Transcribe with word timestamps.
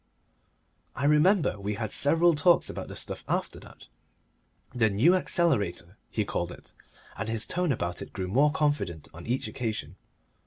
I 0.95 1.05
remember 1.05 1.59
we 1.59 1.75
had 1.75 1.91
several 1.91 2.33
talks 2.33 2.71
about 2.71 2.87
the 2.87 2.95
stuff 2.95 3.23
after 3.27 3.59
that. 3.59 3.85
"The 4.73 4.89
New 4.89 5.13
Accelerator" 5.13 5.95
he 6.09 6.25
called 6.25 6.51
it, 6.51 6.73
and 7.17 7.29
his 7.29 7.45
tone 7.45 7.71
about 7.71 8.01
it 8.01 8.11
grew 8.11 8.27
more 8.27 8.51
confident 8.51 9.09
on 9.13 9.27
each 9.27 9.47
occasion. 9.47 9.97